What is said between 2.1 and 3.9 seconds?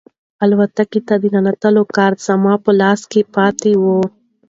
زما په لاس کې پاتې و.